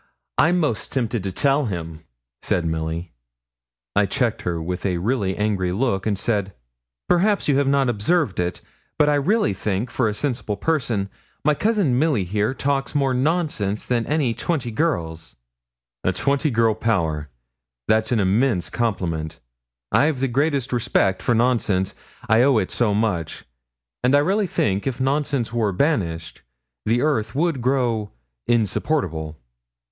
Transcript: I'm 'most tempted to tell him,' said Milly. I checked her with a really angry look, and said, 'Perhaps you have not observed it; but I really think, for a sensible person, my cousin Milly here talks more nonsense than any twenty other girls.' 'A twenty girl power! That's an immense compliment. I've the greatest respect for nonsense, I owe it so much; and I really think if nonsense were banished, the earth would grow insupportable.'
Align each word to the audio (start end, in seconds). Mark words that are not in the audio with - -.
I'm 0.39 0.59
'most 0.59 0.91
tempted 0.91 1.21
to 1.21 1.31
tell 1.31 1.65
him,' 1.65 1.99
said 2.41 2.65
Milly. 2.65 3.13
I 3.95 4.07
checked 4.07 4.41
her 4.41 4.59
with 4.59 4.83
a 4.83 4.97
really 4.97 5.37
angry 5.37 5.71
look, 5.71 6.07
and 6.07 6.17
said, 6.17 6.55
'Perhaps 7.07 7.47
you 7.47 7.59
have 7.59 7.67
not 7.67 7.87
observed 7.87 8.39
it; 8.39 8.61
but 8.97 9.07
I 9.09 9.13
really 9.13 9.53
think, 9.53 9.91
for 9.91 10.09
a 10.09 10.15
sensible 10.15 10.57
person, 10.57 11.07
my 11.45 11.53
cousin 11.53 11.99
Milly 11.99 12.23
here 12.23 12.55
talks 12.55 12.95
more 12.95 13.13
nonsense 13.13 13.85
than 13.85 14.07
any 14.07 14.33
twenty 14.33 14.69
other 14.71 14.75
girls.' 14.77 15.35
'A 16.03 16.13
twenty 16.13 16.49
girl 16.49 16.73
power! 16.73 17.29
That's 17.87 18.11
an 18.11 18.19
immense 18.19 18.71
compliment. 18.71 19.39
I've 19.91 20.19
the 20.19 20.27
greatest 20.27 20.73
respect 20.73 21.21
for 21.21 21.35
nonsense, 21.35 21.93
I 22.27 22.41
owe 22.41 22.57
it 22.57 22.71
so 22.71 22.95
much; 22.95 23.45
and 24.03 24.15
I 24.15 24.19
really 24.21 24.47
think 24.47 24.87
if 24.87 24.99
nonsense 24.99 25.53
were 25.53 25.71
banished, 25.71 26.41
the 26.87 27.03
earth 27.03 27.35
would 27.35 27.61
grow 27.61 28.13
insupportable.' 28.47 29.37